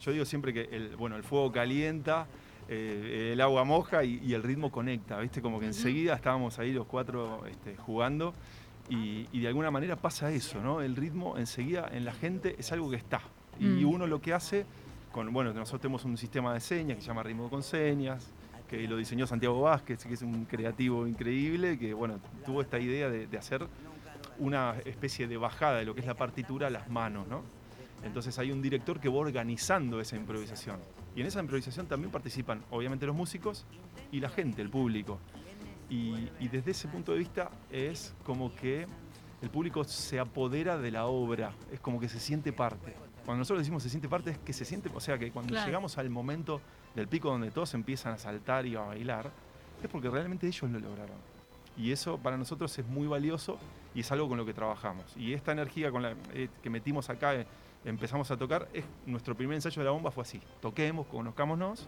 Yo 0.00 0.12
digo 0.12 0.24
siempre 0.24 0.52
que 0.54 0.62
el, 0.72 0.96
bueno, 0.96 1.16
el 1.16 1.22
fuego 1.22 1.52
calienta, 1.52 2.26
eh, 2.68 3.30
el 3.34 3.40
agua 3.40 3.64
moja 3.64 4.02
y, 4.04 4.18
y 4.24 4.32
el 4.34 4.42
ritmo 4.42 4.70
conecta, 4.70 5.18
¿viste? 5.20 5.42
Como 5.42 5.58
que 5.60 5.66
enseguida 5.66 6.14
estábamos 6.14 6.58
ahí 6.58 6.72
los 6.72 6.86
cuatro 6.86 7.44
este, 7.46 7.76
jugando 7.76 8.32
y, 8.88 9.26
y 9.32 9.40
de 9.40 9.48
alguna 9.48 9.70
manera 9.70 9.96
pasa 9.96 10.30
eso, 10.32 10.60
¿no? 10.62 10.80
El 10.80 10.96
ritmo 10.96 11.36
enseguida 11.38 11.88
en 11.92 12.04
la 12.06 12.12
gente 12.12 12.56
es 12.58 12.72
algo 12.72 12.90
que 12.90 12.96
está. 12.96 13.20
Y 13.58 13.64
Mm. 13.84 13.88
uno 13.88 14.06
lo 14.06 14.20
que 14.22 14.32
hace, 14.32 14.64
con, 15.12 15.32
bueno, 15.34 15.52
nosotros 15.52 15.80
tenemos 15.82 16.04
un 16.06 16.16
sistema 16.16 16.54
de 16.54 16.60
señas 16.60 16.96
que 16.96 17.02
se 17.02 17.08
llama 17.08 17.22
ritmo 17.22 17.50
con 17.50 17.62
señas, 17.62 18.30
que 18.70 18.86
lo 18.86 18.96
diseñó 18.96 19.26
Santiago 19.26 19.60
Vázquez, 19.62 20.04
que 20.04 20.14
es 20.14 20.22
un 20.22 20.44
creativo 20.44 21.06
increíble, 21.06 21.76
que 21.76 21.92
bueno, 21.92 22.20
tuvo 22.46 22.62
esta 22.62 22.78
idea 22.78 23.10
de, 23.10 23.26
de 23.26 23.36
hacer 23.36 23.66
una 24.38 24.76
especie 24.84 25.26
de 25.26 25.36
bajada 25.36 25.78
de 25.78 25.84
lo 25.84 25.92
que 25.94 26.00
es 26.00 26.06
la 26.06 26.14
partitura 26.14 26.68
a 26.68 26.70
las 26.70 26.88
manos, 26.88 27.26
¿no? 27.26 27.42
Entonces 28.04 28.38
hay 28.38 28.52
un 28.52 28.62
director 28.62 29.00
que 29.00 29.08
va 29.08 29.16
organizando 29.16 30.00
esa 30.00 30.16
improvisación. 30.16 30.76
Y 31.16 31.20
en 31.20 31.26
esa 31.26 31.40
improvisación 31.40 31.86
también 31.88 32.12
participan, 32.12 32.62
obviamente, 32.70 33.04
los 33.06 33.16
músicos 33.16 33.66
y 34.12 34.20
la 34.20 34.28
gente, 34.30 34.62
el 34.62 34.70
público. 34.70 35.18
Y, 35.90 36.28
y 36.38 36.48
desde 36.48 36.70
ese 36.70 36.86
punto 36.86 37.12
de 37.12 37.18
vista 37.18 37.50
es 37.70 38.14
como 38.24 38.54
que 38.54 38.86
el 39.42 39.50
público 39.50 39.82
se 39.82 40.20
apodera 40.20 40.78
de 40.78 40.92
la 40.92 41.06
obra, 41.06 41.52
es 41.72 41.80
como 41.80 41.98
que 41.98 42.08
se 42.08 42.20
siente 42.20 42.52
parte. 42.52 42.94
Cuando 43.26 43.40
nosotros 43.40 43.58
decimos 43.60 43.82
se 43.82 43.90
siente 43.90 44.08
parte, 44.08 44.30
es 44.30 44.38
que 44.38 44.52
se 44.52 44.64
siente, 44.64 44.88
o 44.94 45.00
sea, 45.00 45.18
que 45.18 45.30
cuando 45.32 45.50
Claro. 45.50 45.66
llegamos 45.66 45.98
al 45.98 46.08
momento 46.08 46.60
del 46.94 47.08
pico 47.08 47.30
donde 47.30 47.50
todos 47.50 47.74
empiezan 47.74 48.14
a 48.14 48.18
saltar 48.18 48.66
y 48.66 48.76
a 48.76 48.80
bailar, 48.80 49.30
es 49.82 49.88
porque 49.88 50.10
realmente 50.10 50.46
ellos 50.46 50.70
lo 50.70 50.78
lograron. 50.78 51.16
Y 51.76 51.92
eso 51.92 52.18
para 52.18 52.36
nosotros 52.36 52.76
es 52.78 52.86
muy 52.86 53.06
valioso 53.06 53.58
y 53.94 54.00
es 54.00 54.12
algo 54.12 54.28
con 54.28 54.36
lo 54.36 54.44
que 54.44 54.52
trabajamos. 54.52 55.04
Y 55.16 55.32
esta 55.32 55.52
energía 55.52 55.90
con 55.90 56.02
la, 56.02 56.14
eh, 56.34 56.48
que 56.62 56.70
metimos 56.70 57.08
acá, 57.10 57.34
eh, 57.34 57.46
empezamos 57.84 58.30
a 58.30 58.36
tocar, 58.36 58.68
es 58.72 58.84
nuestro 59.06 59.34
primer 59.34 59.54
ensayo 59.54 59.80
de 59.80 59.86
la 59.86 59.92
bomba 59.92 60.10
fue 60.10 60.22
así, 60.22 60.40
toquemos, 60.60 61.06
conozcámonos 61.06 61.86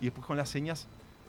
y 0.00 0.06
después 0.06 0.26
con 0.26 0.36
las 0.36 0.48
señas 0.48 0.88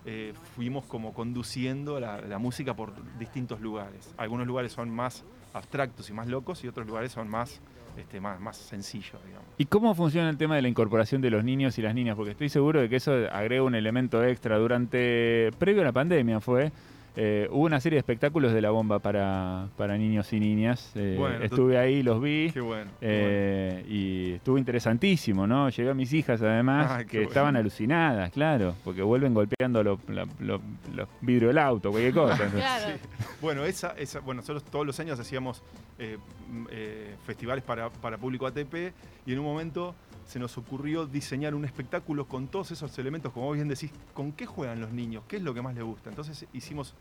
eh, 0.09 0.33
fuimos 0.55 0.85
como 0.85 1.13
conduciendo 1.13 1.99
la, 1.99 2.37
música 2.39 2.73
por 2.73 2.93
distintos 3.19 3.59
lugares. 3.59 4.13
Algunos 4.15 4.47
lugares 4.47 4.71
son 4.71 4.89
más 4.89 5.25
abstractos 5.51 6.09
y 6.09 6.13
más 6.13 6.27
locos 6.27 6.63
y 6.63 6.69
otros 6.69 6.87
lugares 6.87 7.11
son 7.11 7.27
más, 7.27 7.59
este, 7.97 8.21
más, 8.21 8.39
más 8.39 8.55
sencillos, 8.55 9.21
digamos. 9.25 9.49
¿Y 9.57 9.65
cómo 9.65 9.93
funciona 9.95 10.29
el 10.29 10.37
tema 10.37 10.55
de 10.55 10.61
la 10.61 10.69
incorporación 10.69 11.21
de 11.21 11.29
los 11.29 11.43
niños 11.43 11.77
y 11.77 11.81
las 11.81 11.93
niñas? 11.93 12.15
Porque 12.15 12.31
estoy 12.31 12.47
seguro 12.47 12.79
de 12.79 12.87
que 12.87 12.95
eso 12.95 13.11
agrega 13.29 13.63
un 13.63 13.75
elemento 13.75 14.23
extra. 14.23 14.57
Durante, 14.57 15.51
previo 15.59 15.81
a 15.81 15.85
la 15.85 15.91
pandemia 15.91 16.39
fue, 16.39 16.71
eh, 17.19 17.47
hubo 17.51 17.65
una 17.65 17.79
serie 17.79 17.95
de 17.95 18.01
espectáculos 18.01 18.53
de 18.53 18.61
la 18.61 18.69
bomba 18.69 18.99
para, 18.99 19.69
para 19.75 19.97
niños 19.97 20.31
y 20.33 20.39
niñas. 20.39 20.91
Eh, 20.95 21.15
Bueno, 21.17 21.43
estuve 21.43 21.77
ahí, 21.77 22.03
los 22.03 22.21
vi. 22.21 22.51
Qué 22.53 22.61
bueno. 22.61 22.91
qué 22.99 23.07
eh, 23.09 23.85
y 23.89 24.31
estuvo 24.33 24.57
interesantísimo, 24.59 25.47
¿no? 25.47 25.67
Llevé 25.69 25.89
a 25.89 25.93
mis 25.95 26.13
hijas 26.13 26.41
además, 26.43 26.91
Ay, 26.91 27.05
qué 27.05 27.09
que 27.11 27.17
bueno. 27.17 27.29
estaban 27.29 27.55
alucinadas, 27.55 28.31
claro, 28.31 28.75
porque 28.83 29.01
vuelven 29.01 29.33
golpeando 29.33 29.83
los 29.83 29.99
lo- 30.07 30.27
lo- 30.39 30.61
los 30.95 31.07
vidrios 31.21 31.49
del 31.49 31.57
auto, 31.57 31.89
cualquier 31.91 32.13
cosa. 32.13 32.37
Claro. 32.51 32.85
bueno. 32.85 32.99
Bueno, 33.41 33.65
esa, 33.65 33.95
esa, 33.97 34.19
bueno, 34.19 34.41
nosotros 34.41 34.63
todos 34.65 34.85
los 34.85 34.99
años 34.99 35.19
hacíamos 35.19 35.63
eh, 35.97 36.17
mm, 36.51 36.65
eh, 36.69 37.15
festivales 37.25 37.63
para, 37.63 37.89
para 37.89 38.17
público 38.17 38.45
ATP 38.45 38.93
y 39.25 39.33
en 39.33 39.39
un 39.39 39.45
momento 39.45 39.95
se 40.27 40.39
nos 40.39 40.57
ocurrió 40.57 41.05
diseñar 41.05 41.55
un 41.55 41.63
espectáculo 41.63 42.25
con 42.27 42.47
todos 42.47 42.71
esos 42.71 42.97
elementos, 42.99 43.31
como 43.31 43.51
bien 43.53 43.69
decís, 43.69 43.91
¿con 44.13 44.33
qué 44.33 44.45
juegan 44.45 44.81
los 44.81 44.91
niños? 44.91 45.23
¿Qué 45.27 45.37
es 45.37 45.41
lo 45.41 45.53
que 45.53 45.61
más 45.61 45.73
les 45.73 45.85
gusta? 45.85 46.09
Entonces 46.09 46.45
hicimos 46.51 46.93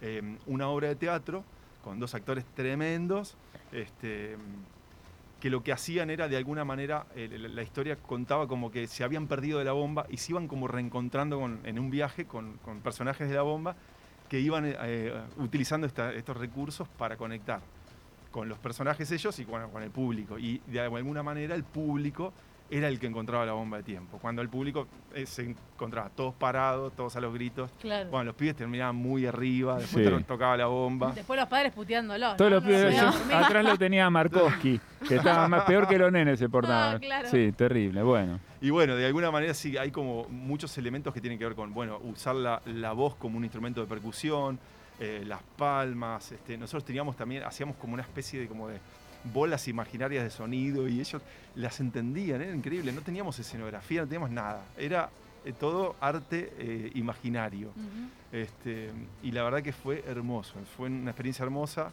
eh, 0.00 0.38
una 0.46 0.68
obra 0.68 0.88
de 0.88 0.96
teatro 0.96 1.44
con 1.84 2.00
dos 2.00 2.14
actores 2.14 2.44
tremendos, 2.54 3.36
este, 3.70 4.36
que 5.40 5.50
lo 5.50 5.62
que 5.62 5.72
hacían 5.72 6.08
era 6.08 6.26
de 6.28 6.38
alguna 6.38 6.64
manera, 6.64 7.06
eh, 7.14 7.28
la, 7.38 7.62
historia 7.62 7.96
contaba 7.96 8.48
como 8.48 8.70
que 8.70 8.86
se 8.86 9.04
habían 9.04 9.26
perdido 9.26 9.58
de 9.58 9.66
la 9.66 9.72
bomba 9.72 10.06
y 10.08 10.16
se 10.16 10.32
iban 10.32 10.48
como 10.48 10.66
reencontrando 10.66 11.38
con- 11.38 11.60
en 11.64 11.78
un 11.78 11.90
viaje 11.90 12.24
con, 12.24 12.58
personajes 12.82 13.28
de 13.28 13.34
la 13.34 13.42
bomba 13.42 13.76
que 14.30 14.40
iban 14.40 14.64
eh, 14.66 15.12
utilizando 15.36 15.86
estos 15.86 16.36
recursos 16.36 16.88
para 16.88 17.16
conectar 17.16 17.60
con 18.30 18.48
los 18.48 18.58
personajes 18.58 19.10
ellos 19.10 19.38
y 19.38 19.44
con 19.44 19.82
el 19.82 19.90
público. 19.90 20.38
Y 20.38 20.62
de 20.66 20.80
alguna 20.80 21.22
manera 21.22 21.54
el 21.54 21.64
público 21.64 22.32
era 22.70 22.86
el 22.88 23.00
que 23.00 23.06
encontraba 23.08 23.44
la 23.44 23.52
bomba 23.52 23.78
de 23.78 23.82
tiempo. 23.82 24.18
Cuando 24.18 24.42
el 24.42 24.48
público 24.48 24.86
eh, 25.14 25.26
se 25.26 25.42
encontraba 25.74 26.08
todos 26.10 26.34
parados, 26.34 26.92
todos 26.94 27.16
a 27.16 27.20
los 27.20 27.34
gritos. 27.34 27.70
Claro. 27.80 28.08
Bueno, 28.10 28.26
los 28.26 28.34
pibes 28.36 28.54
terminaban 28.54 28.94
muy 28.94 29.26
arriba, 29.26 29.78
después 29.78 30.08
Sí. 30.08 30.24
tocaba 30.24 30.56
la 30.56 30.66
bomba. 30.66 31.12
Después 31.12 31.38
los 31.40 31.48
padres 31.48 31.72
puteándolo. 31.72 32.36
Todos 32.36 32.50
¿no? 32.50 32.56
los 32.56 32.62
No 32.64 32.68
pibes, 32.68 33.00
dormir. 33.00 33.34
atrás 33.34 33.64
lo 33.64 33.76
tenía 33.76 34.08
Markowski, 34.08 34.80
que 35.08 35.16
estaba 35.16 35.48
más 35.48 35.64
peor 35.64 35.88
que 35.88 35.98
los 35.98 36.12
nenes 36.12 36.38
se 36.38 36.48
portaban. 36.48 36.96
Ah, 36.96 37.00
claro. 37.00 37.28
Sí, 37.28 37.50
terrible, 37.52 38.02
bueno. 38.02 38.38
Y 38.60 38.70
bueno, 38.70 38.94
de 38.94 39.06
alguna 39.06 39.30
manera 39.30 39.52
sí, 39.54 39.76
hay 39.76 39.90
como 39.90 40.26
muchos 40.28 40.76
elementos 40.78 41.12
que 41.12 41.20
tienen 41.20 41.38
que 41.38 41.46
ver 41.46 41.54
con, 41.56 41.72
bueno, 41.74 41.98
usar 42.04 42.36
la, 42.36 42.60
la 42.66 42.92
voz 42.92 43.16
como 43.16 43.36
un 43.36 43.44
instrumento 43.44 43.80
de 43.80 43.86
percusión, 43.86 44.58
eh, 45.00 45.24
las 45.26 45.40
palmas. 45.56 46.30
Este, 46.30 46.56
nosotros 46.58 46.84
teníamos 46.84 47.16
también, 47.16 47.42
hacíamos 47.42 47.74
como 47.76 47.94
una 47.94 48.02
especie 48.02 48.38
de 48.38 48.46
como 48.46 48.68
de 48.68 48.78
bolas 49.32 49.68
imaginarias 49.68 50.24
de 50.24 50.30
sonido 50.30 50.88
y 50.88 51.00
ellos 51.00 51.20
las 51.54 51.80
entendían, 51.80 52.40
era 52.42 52.54
increíble. 52.54 52.92
No 52.92 53.00
teníamos 53.02 53.38
escenografía, 53.38 54.00
no 54.02 54.06
teníamos 54.06 54.30
nada. 54.30 54.64
Era 54.78 55.10
eh, 55.44 55.52
todo 55.58 55.96
arte 56.00 56.52
eh, 56.58 56.90
imaginario. 56.94 57.70
Este, 58.32 58.90
y 59.22 59.32
la 59.32 59.42
verdad 59.42 59.62
que 59.62 59.72
fue 59.72 60.04
hermoso, 60.06 60.54
fue 60.76 60.88
una 60.88 61.10
experiencia 61.10 61.44
hermosa. 61.44 61.90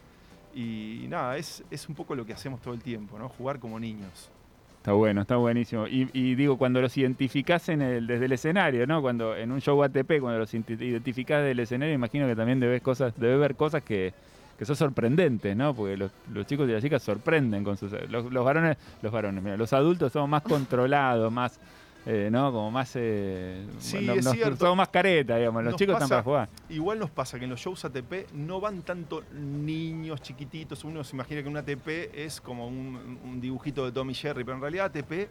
Y 0.54 1.06
nada, 1.08 1.36
es, 1.36 1.62
es 1.70 1.88
un 1.88 1.94
poco 1.94 2.14
lo 2.14 2.24
que 2.24 2.32
hacemos 2.32 2.60
todo 2.60 2.72
el 2.74 2.80
tiempo, 2.80 3.18
¿no? 3.18 3.28
Jugar 3.28 3.58
como 3.58 3.78
niños. 3.78 4.30
Está 4.78 4.92
bueno, 4.92 5.20
está 5.20 5.36
buenísimo. 5.36 5.86
Y, 5.86 6.08
y 6.14 6.34
digo, 6.34 6.56
cuando 6.56 6.80
los 6.80 6.96
identificás 6.96 7.68
en 7.68 7.82
el, 7.82 8.06
desde 8.06 8.24
el 8.24 8.32
escenario, 8.32 8.86
¿no? 8.86 9.02
Cuando 9.02 9.36
en 9.36 9.52
un 9.52 9.60
show 9.60 9.82
ATP, 9.82 10.20
cuando 10.20 10.38
los 10.38 10.54
identi- 10.54 10.80
identificás 10.80 11.40
desde 11.40 11.50
el 11.50 11.60
escenario, 11.60 11.94
imagino 11.94 12.26
que 12.26 12.34
también 12.34 12.58
debes 12.60 12.80
cosas, 12.80 13.12
debes 13.18 13.38
ver 13.38 13.56
cosas 13.56 13.82
que, 13.82 14.14
que 14.58 14.64
son 14.64 14.74
sorprendentes, 14.76 15.56
¿no? 15.56 15.72
Porque 15.74 15.96
los, 15.96 16.10
los 16.32 16.44
chicos 16.46 16.68
y 16.68 16.72
las 16.72 16.82
chicas 16.82 17.02
sorprenden 17.02 17.62
con 17.64 17.76
sus 17.76 17.92
los, 18.10 18.30
los 18.32 18.44
varones, 18.44 18.76
los 19.02 19.12
varones, 19.12 19.42
mira, 19.42 19.56
los 19.56 19.72
adultos 19.72 20.12
somos 20.12 20.28
más 20.28 20.42
controlados, 20.42 21.32
más 21.32 21.60
eh, 22.06 22.28
¿no? 22.32 22.50
Como 22.52 22.70
más 22.70 22.92
eh, 22.94 23.66
Sí, 23.78 24.04
no- 24.06 24.14
es 24.14 24.24
nos- 24.24 24.34
cierto. 24.34 24.56
somos 24.56 24.76
más 24.78 24.88
careta, 24.88 25.36
digamos. 25.36 25.62
Los 25.62 25.72
Nos 25.72 25.78
chicos 25.78 25.94
están 25.94 26.08
para 26.08 26.22
jugar. 26.22 26.48
Igual 26.70 26.98
nos 26.98 27.10
pasa 27.10 27.38
que 27.38 27.44
en 27.44 27.50
los 27.50 27.60
shows 27.60 27.84
ATP 27.84 28.32
no 28.32 28.60
van 28.60 28.82
tanto 28.82 29.22
niños 29.34 30.22
chiquititos. 30.22 30.84
Uno 30.84 31.04
se 31.04 31.14
imagina 31.16 31.42
que 31.42 31.48
un 31.48 31.56
ATP 31.56 31.88
es 32.14 32.40
como 32.40 32.66
un, 32.66 33.18
un 33.24 33.40
dibujito 33.40 33.84
de 33.84 33.92
Tommy 33.92 34.14
Jerry, 34.14 34.42
pero 34.44 34.56
en 34.56 34.62
realidad 34.62 34.86
ATP 34.86 35.28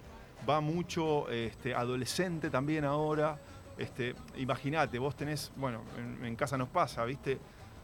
va 0.48 0.62
mucho 0.62 1.30
este, 1.32 1.74
adolescente 1.74 2.50
también 2.50 2.86
ahora. 2.86 3.40
Este, 3.78 4.14
Imagínate, 4.38 5.00
vos 5.00 5.16
tenés, 5.16 5.52
bueno, 5.56 5.82
en, 5.98 6.26
en 6.26 6.36
casa 6.36 6.58
nos 6.58 6.70
pasa, 6.70 7.04
¿viste? 7.06 7.40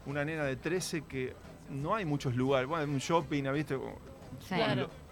Una 0.06 0.24
nena 0.24 0.44
de 0.44 0.56
13 0.56 1.02
que 1.02 1.34
no 1.70 1.94
hay 1.94 2.04
muchos 2.04 2.34
lugares. 2.36 2.68
Bueno, 2.68 2.84
un 2.92 2.98
shopping, 2.98 3.44
¿viste? 3.52 3.76
Sí. 4.40 4.54
Claro. 4.54 4.82
Lo- 4.82 5.04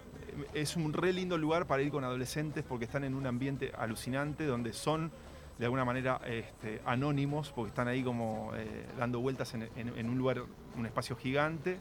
es 0.54 0.76
un 0.76 0.92
re 0.94 1.12
lindo 1.12 1.36
lugar 1.36 1.66
para 1.66 1.82
ir 1.82 1.90
con 1.90 2.04
adolescentes 2.04 2.64
porque 2.66 2.86
están 2.86 3.04
en 3.04 3.14
un 3.14 3.26
ambiente 3.26 3.70
alucinante 3.76 4.46
donde 4.46 4.72
son 4.72 5.10
de 5.58 5.66
alguna 5.66 5.84
manera 5.84 6.20
este, 6.26 6.80
anónimos 6.86 7.52
porque 7.54 7.68
están 7.68 7.86
ahí 7.86 8.02
como 8.02 8.50
eh, 8.54 8.86
dando 8.98 9.20
vueltas 9.20 9.52
en, 9.52 9.68
en- 9.76 9.92
en 9.96 10.08
un 10.08 10.16
lugar, 10.16 10.42
un 10.76 10.86
espacio 10.86 11.16
gigante 11.16 11.78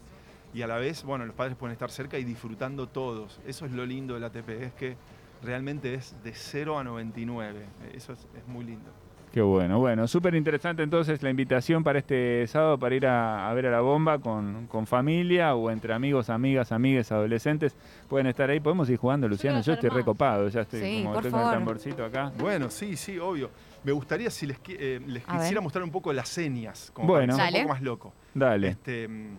y 0.53 0.61
a 0.63 0.67
la 0.67 0.75
vez, 0.77 1.03
bueno, 1.03 1.25
los 1.25 1.33
padres 1.33 1.55
pueden 1.55 1.71
estar 1.71 1.89
cerca 1.91 2.17
y 2.19 2.25
disfrutando 2.25 2.87
todos. 2.89 3.39
Eso 3.47 3.65
es 3.65 3.71
lo 3.71 3.85
lindo 3.85 4.15
del 4.15 4.25
ATP, 4.25 4.49
es 4.49 4.73
que 4.73 4.97
realmente 5.41 5.93
es 5.93 6.13
de 6.21 6.33
0 6.33 6.77
a 6.77 6.83
99. 6.83 7.65
Eso 7.93 8.11
es, 8.11 8.19
es 8.37 8.45
muy 8.47 8.65
lindo. 8.65 8.91
Qué 9.33 9.41
bueno, 9.41 9.79
bueno, 9.79 10.09
súper 10.09 10.35
interesante 10.35 10.83
entonces 10.83 11.23
la 11.23 11.29
invitación 11.29 11.85
para 11.85 11.99
este 11.99 12.45
sábado 12.47 12.77
para 12.77 12.93
ir 12.95 13.07
a, 13.07 13.49
a 13.49 13.53
ver 13.53 13.67
a 13.67 13.71
la 13.71 13.79
bomba 13.79 14.19
con, 14.19 14.67
con 14.67 14.85
familia 14.85 15.55
o 15.55 15.71
entre 15.71 15.93
amigos, 15.93 16.29
amigas, 16.29 16.73
amigues, 16.73 17.13
adolescentes. 17.13 17.73
Pueden 18.09 18.27
estar 18.27 18.49
ahí, 18.49 18.59
podemos 18.59 18.89
ir 18.89 18.97
jugando, 18.97 19.29
Luciano. 19.29 19.61
Yo 19.61 19.71
estoy 19.73 19.89
recopado, 19.89 20.49
ya 20.49 20.61
estoy 20.61 20.81
Sí, 20.81 21.01
como 21.03 21.13
por 21.13 21.23
tengo 21.23 21.37
el 21.41 21.49
tamborcito 21.49 22.03
acá. 22.03 22.29
Bueno, 22.37 22.69
sí, 22.69 22.97
sí, 22.97 23.17
obvio. 23.19 23.49
Me 23.85 23.93
gustaría 23.93 24.29
si 24.29 24.45
les, 24.47 24.61
qui- 24.61 24.75
eh, 24.77 24.99
les 25.07 25.25
ver. 25.25 25.37
quisiera 25.37 25.61
mostrar 25.61 25.83
un 25.85 25.91
poco 25.91 26.11
las 26.11 26.27
señas, 26.27 26.91
como 26.93 27.07
Bueno. 27.07 27.33
para 27.37 27.47
que 27.47 27.51
sea 27.51 27.51
Dale. 27.51 27.57
un 27.59 27.63
poco 27.63 27.73
más 27.73 27.81
loco. 27.81 28.13
Dale. 28.33 28.67
Este, 28.67 29.07
mm, 29.07 29.37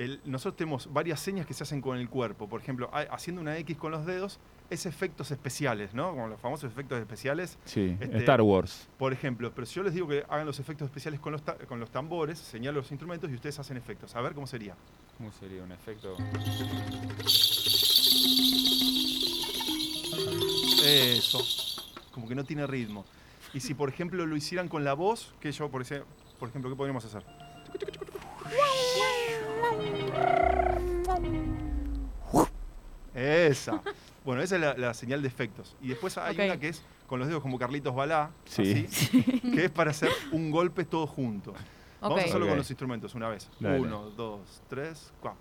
el- 0.00 0.20
nosotros 0.24 0.56
tenemos 0.56 0.90
varias 0.92 1.20
señas 1.20 1.46
que 1.46 1.52
se 1.52 1.62
hacen 1.62 1.80
con 1.82 1.98
el 1.98 2.08
cuerpo. 2.08 2.48
Por 2.48 2.60
ejemplo, 2.62 2.88
ha- 2.92 3.00
haciendo 3.14 3.42
una 3.42 3.56
X 3.58 3.76
con 3.76 3.92
los 3.92 4.06
dedos 4.06 4.38
es 4.70 4.86
efectos 4.86 5.30
especiales, 5.30 5.92
¿no? 5.94 6.10
Como 6.12 6.28
los 6.28 6.40
famosos 6.40 6.70
efectos 6.72 6.98
especiales. 6.98 7.58
Sí, 7.66 7.96
este- 8.00 8.16
Star 8.18 8.40
Wars. 8.40 8.88
Por 8.98 9.12
ejemplo, 9.12 9.52
pero 9.54 9.66
si 9.66 9.74
yo 9.74 9.82
les 9.82 9.92
digo 9.92 10.08
que 10.08 10.24
hagan 10.28 10.46
los 10.46 10.58
efectos 10.58 10.86
especiales 10.86 11.20
con 11.20 11.32
los, 11.32 11.42
ta- 11.42 11.56
con 11.68 11.78
los 11.80 11.90
tambores, 11.90 12.38
señalo 12.38 12.80
los 12.80 12.90
instrumentos 12.90 13.30
y 13.30 13.34
ustedes 13.34 13.58
hacen 13.58 13.76
efectos. 13.76 14.16
A 14.16 14.20
ver 14.22 14.32
cómo 14.32 14.46
sería. 14.46 14.74
¿Cómo 15.18 15.30
sería 15.32 15.62
un 15.62 15.72
efecto? 15.72 16.16
Eso. 20.84 21.44
Como 22.12 22.26
que 22.26 22.34
no 22.34 22.44
tiene 22.44 22.66
ritmo. 22.66 23.04
Y 23.52 23.60
si, 23.60 23.74
por 23.74 23.88
ejemplo, 23.90 24.24
lo 24.26 24.36
hicieran 24.36 24.68
con 24.68 24.82
la 24.84 24.94
voz, 24.94 25.34
que 25.40 25.52
yo, 25.52 25.68
por, 25.70 25.82
ese- 25.82 26.04
por 26.38 26.48
ejemplo, 26.48 26.70
¿qué 26.70 26.76
podríamos 26.76 27.04
hacer? 27.04 27.22
Esa. 33.14 33.82
Bueno, 34.24 34.42
esa 34.42 34.54
es 34.56 34.60
la, 34.60 34.74
la 34.74 34.94
señal 34.94 35.22
de 35.22 35.28
efectos. 35.28 35.76
Y 35.80 35.88
después 35.88 36.16
hay 36.18 36.34
Ok. 36.36 36.42
una 36.44 36.60
que 36.60 36.68
es 36.68 36.82
con 37.06 37.18
los 37.18 37.26
dedos 37.28 37.42
como 37.42 37.58
Carlitos 37.58 37.94
Balá, 37.94 38.30
Sí. 38.44 38.86
así, 38.88 39.22
que 39.54 39.64
es 39.64 39.70
para 39.70 39.90
hacer 39.90 40.10
un 40.32 40.50
golpe 40.50 40.84
todo 40.84 41.06
junto. 41.06 41.52
Vamos 42.00 42.20
a 42.20 42.24
hacerlo 42.24 42.44
Ok. 42.46 42.50
con 42.50 42.58
los 42.58 42.70
instrumentos 42.70 43.14
una 43.14 43.28
vez. 43.28 43.50
Dale. 43.58 43.80
Uno, 43.80 44.10
dos, 44.10 44.62
tres, 44.68 45.12
cuatro. 45.20 45.40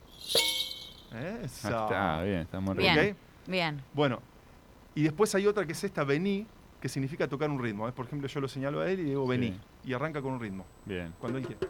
Ah, 1.11 1.39
Esa. 1.43 1.69
está 1.69 2.21
bien, 2.23 2.39
estamos 2.39 2.75
Bien. 2.75 2.95
re 2.95 3.11
¿Ok? 3.11 3.17
Bien. 3.47 3.81
Bueno, 3.93 4.19
y 4.95 5.03
después 5.03 5.33
hay 5.35 5.45
otra 5.47 5.65
que 5.65 5.73
es 5.73 5.83
esta 5.83 6.03
vení, 6.03 6.45
que 6.81 6.89
significa 6.89 7.27
tocar 7.27 7.49
un 7.49 7.61
ritmo. 7.61 7.87
¿eh? 7.87 7.91
Por 7.91 8.05
ejemplo, 8.05 8.27
yo 8.27 8.39
lo 8.41 8.47
señalo 8.47 8.81
a 8.81 8.89
él 8.89 9.01
y 9.01 9.03
digo 9.03 9.27
vení. 9.27 9.49
Sí. 9.49 9.89
Y 9.89 9.93
arranca 9.93 10.21
con 10.21 10.33
un 10.33 10.39
ritmo, 10.39 10.65
bien. 10.85 11.13
cuando 11.19 11.37
él 11.37 11.45
quiere. 11.45 11.67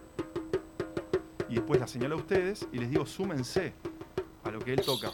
Y 1.49 1.55
después 1.55 1.79
la 1.79 1.87
señalo 1.87 2.15
a 2.15 2.19
ustedes 2.19 2.67
y 2.71 2.77
les 2.77 2.89
digo 2.89 3.05
súmense 3.05 3.73
a 4.43 4.51
lo 4.51 4.59
que 4.59 4.73
él 4.73 4.81
toca. 4.81 5.11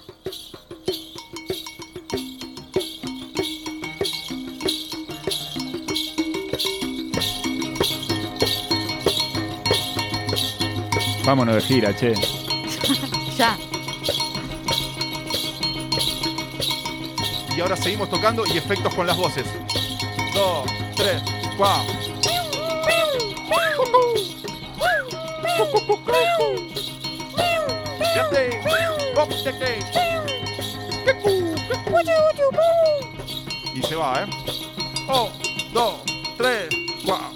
Vámonos 11.25 11.55
de 11.55 11.61
gira, 11.61 11.95
che. 11.95 12.13
Ya. 13.35 13.57
Y 17.57 17.59
ahora 17.59 17.75
seguimos 17.75 18.09
tocando 18.09 18.45
y 18.45 18.57
efectos 18.57 18.93
con 18.93 19.07
las 19.07 19.17
voces. 19.17 19.45
Dos, 20.33 20.65
tres, 20.95 21.21
cuatro. 21.57 21.93
¡Yate! 28.15 28.61
¡Hop, 29.15 29.29
yate! 29.43 29.79
Y 33.73 33.81
se 33.83 33.95
va, 33.95 34.23
¿eh? 34.23 34.27
¡Oh! 35.07 35.31
¡Dos! 35.73 36.03
¡Tres! 36.37 36.69
¡Cuatro! 37.05 37.31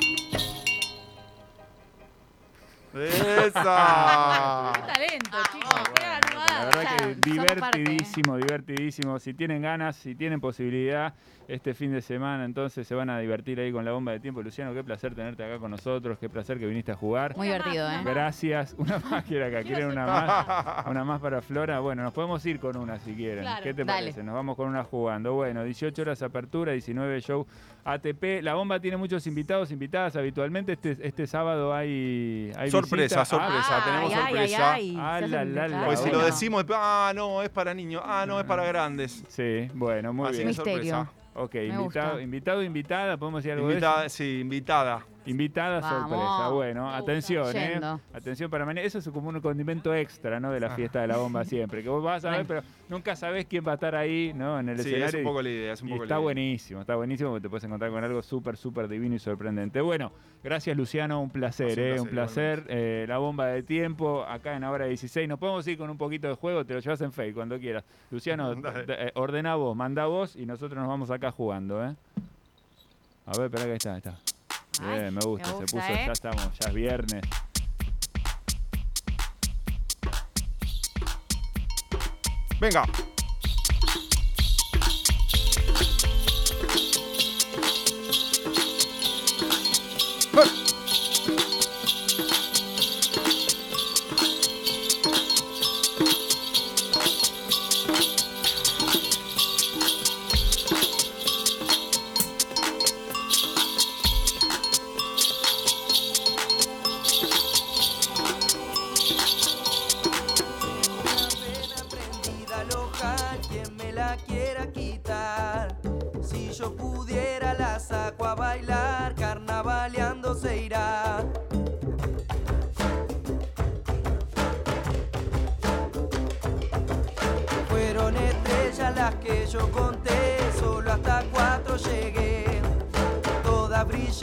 ¡Esa! 2.94 4.74
Qué 4.74 4.82
talento, 4.82 5.38
chicos. 5.54 5.90
Qué 5.96 6.02
La 6.02 6.18
armada. 6.18 6.66
verdad 6.66 6.84
Ya, 6.84 6.90
que 6.98 7.04
somos 7.04 7.19
divertidísimo, 7.32 8.38
divertidísimo. 8.38 9.20
Si 9.20 9.34
tienen 9.34 9.62
ganas, 9.62 9.96
si 9.96 10.16
tienen 10.16 10.40
posibilidad, 10.40 11.14
este 11.48 11.74
fin 11.74 11.92
de 11.92 12.02
semana 12.02 12.46
entonces 12.46 12.88
se 12.88 12.94
van 12.94 13.10
a 13.10 13.18
divertir 13.20 13.60
ahí 13.60 13.72
con 13.72 13.84
la 13.84 13.92
bomba 13.92 14.12
de 14.12 14.20
tiempo. 14.20 14.42
Luciano, 14.44 14.74
qué 14.74 14.84
placer 14.84 15.16
tenerte 15.16 15.44
acá 15.44 15.58
con 15.58 15.72
nosotros, 15.72 16.18
qué 16.20 16.30
placer 16.30 16.60
que 16.60 16.68
viniste 16.68 16.92
a 16.92 16.96
jugar. 16.96 17.36
Muy 17.36 17.48
divertido, 17.48 17.90
¿eh? 17.90 18.02
Gracias. 18.06 18.76
Una 18.78 19.00
más 19.12 19.24
quiere 19.26 19.46
acá. 19.46 19.64
¿Quieren 19.64 19.88
una 19.88 20.06
más? 20.06 20.86
Una 20.88 21.04
más 21.04 21.20
para 21.22 21.42
Flora. 21.42 21.80
Bueno, 21.80 22.04
nos 22.04 22.14
podemos 22.14 22.46
ir 22.46 22.60
con 22.60 22.78
una 22.78 23.00
si 23.00 23.14
quieren. 23.16 23.44
Claro. 23.44 23.64
¿Qué 23.64 23.74
te 23.74 23.84
Dale. 23.84 24.00
parece? 24.02 24.24
Nos 24.24 24.36
vamos 24.36 24.56
con 24.56 24.68
una 24.68 24.84
jugando. 24.84 25.34
Bueno, 25.34 25.64
18 25.64 26.02
horas 26.02 26.22
apertura, 26.22 26.74
19 26.74 27.22
show 27.22 27.48
ATP. 27.84 28.42
La 28.44 28.54
bomba 28.54 28.80
tiene 28.80 28.98
muchos 28.98 29.26
invitados, 29.26 29.72
invitadas 29.72 30.16
habitualmente. 30.16 30.74
Este, 30.74 30.98
este 31.02 31.26
sábado 31.26 31.74
hay, 31.74 32.52
hay 32.58 32.70
Sorpresa, 32.70 33.22
visita. 33.22 33.26
sorpresa. 33.26 33.68
Ah, 33.72 33.84
tenemos 33.86 34.14
ay, 34.14 34.20
ay, 34.20 34.28
sorpresa. 34.30 34.74
ay, 34.74 34.98
Ah, 35.00 35.20
se 35.22 35.28
la, 35.28 35.40
hacen 35.42 35.56
la, 35.56 35.62
la, 35.62 35.68
pensar. 35.68 35.86
Pues 35.88 36.00
si 36.02 36.10
lo 36.12 36.20
decimos, 36.24 36.66
ah, 36.74 37.12
no, 37.16 37.19
es 37.44 37.50
para 37.50 37.74
niños. 37.74 38.02
Ah, 38.06 38.26
no, 38.28 38.40
es 38.40 38.46
para 38.46 38.64
grandes. 38.66 39.24
Sí, 39.28 39.68
bueno, 39.74 40.14
muy 40.14 40.28
Así 40.28 40.38
bien. 40.44 40.48
que 40.50 40.54
Misterio. 40.56 40.96
sorpresa. 40.96 41.12
Ok, 41.36 41.56
invitado, 41.56 42.20
invitado, 42.20 42.64
invitada, 42.64 43.18
podemos 43.18 43.44
decir 43.44 43.54
algo 43.54 43.68
de 43.68 43.74
Invitada, 43.76 44.06
eso? 44.06 44.18
sí, 44.18 44.40
invitada. 44.42 45.06
Invitada 45.30 45.80
Vamos. 45.80 46.10
sorpresa. 46.10 46.50
Bueno, 46.50 46.90
atención, 46.94 47.56
¿eh? 47.56 47.70
Yendo. 47.74 48.00
Atención 48.14 48.50
para 48.50 48.66
mañana. 48.66 48.86
Eso 48.86 49.00
es 49.00 49.08
como 49.10 49.30
un 49.30 49.40
condimento 49.42 49.94
extra, 49.94 50.40
¿no? 50.40 50.52
De 50.52 50.60
la 50.60 50.68
Ah. 50.68 50.76
fiesta 50.76 51.02
de 51.02 51.08
la 51.08 51.18
bomba 51.18 51.44
siempre. 51.46 51.84
Que 51.84 51.90
vos 51.90 52.04
vas 52.04 52.26
a 52.26 52.32
ver, 52.32 52.46
pero 52.46 52.62
nunca 52.90 53.16
sabés 53.16 53.46
quién 53.46 53.64
va 53.68 53.72
a 53.72 53.76
estar 53.76 53.96
ahí, 53.96 54.34
¿no? 54.36 54.60
En 54.60 54.70
el 54.70 54.78
Sí, 54.80 54.90
es 54.90 54.96
escenario. 54.96 55.20
un 55.20 55.24
y- 55.24 55.28
poco 55.28 55.42
la 55.42 55.50
idea, 55.50 55.74
es 55.74 55.82
un 55.82 55.88
y 55.90 55.92
poco 55.92 56.04
está 56.04 56.16
la 56.16 56.20
idea. 56.20 56.24
buenísimo, 56.24 56.82
está 56.82 56.96
buenísimo 56.96 57.30
porque 57.30 57.42
te 57.44 57.50
puedes 57.50 57.64
encontrar 57.64 57.92
con 57.92 58.04
algo 58.04 58.22
súper, 58.22 58.58
súper 58.58 58.88
divino 58.88 59.16
y 59.16 59.20
sorprendente. 59.20 59.82
Bueno, 59.82 60.12
gracias 60.44 60.76
Luciano, 60.76 61.22
un 61.22 61.30
placer, 61.30 61.78
un 61.80 61.86
¿eh? 61.98 62.02
un 62.02 62.08
placer. 62.08 62.64
Eh, 62.68 63.06
la 63.08 63.18
bomba 63.20 63.46
de 63.48 63.62
tiempo 63.64 64.24
acá 64.24 64.56
en 64.56 64.64
Ahora 64.64 64.86
16. 64.86 65.28
Nos 65.30 65.38
podemos 65.40 65.68
ir 65.68 65.78
con 65.78 65.90
un 65.90 65.98
poquito 65.98 66.28
de 66.28 66.34
juego, 66.36 66.66
te 66.66 66.74
lo 66.74 66.80
llevas 66.80 67.02
en 67.02 67.12
fake 67.12 67.34
cuando 67.36 67.60
quieras. 67.60 67.84
Luciano, 68.12 68.54
eh, 68.88 69.12
ordena 69.16 69.56
vos, 69.56 69.76
manda 69.76 70.06
vos 70.08 70.36
y 70.36 70.46
nosotros 70.46 70.78
nos 70.80 70.88
vamos 70.88 71.12
acá 71.12 71.32
jugando, 71.32 71.84
¿eh? 71.86 71.96
A 73.26 73.38
ver, 73.38 73.46
espera 73.46 73.66
que 73.66 73.74
está, 73.74 73.94
ahí 73.94 74.02
Ay, 74.82 75.00
Bien, 75.00 75.14
me 75.14 75.22
gusta, 75.22 75.54
me 75.54 75.68
se 75.68 75.76
puso, 75.76 75.88
¿eh? 75.88 76.04
ya 76.06 76.12
estamos, 76.12 76.50
ya 76.60 76.70
es 76.70 76.74
viernes. 76.74 77.24
Venga. 82.60 82.84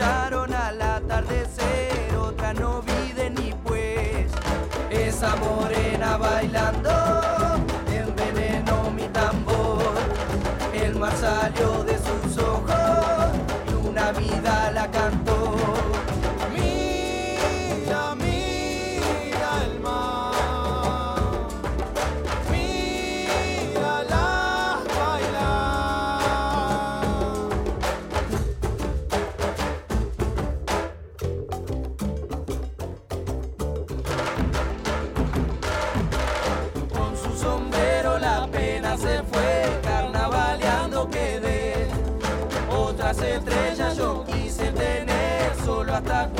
Al 0.07 0.83
atardecer, 0.83 2.17
otra 2.17 2.53
no 2.55 2.83
vi 2.83 3.13
de 3.13 3.31
ni 3.31 3.53
pues. 3.65 4.31
Esa 4.91 5.35
morena 5.37 6.17
bailando 6.17 6.86
attack 45.97 46.36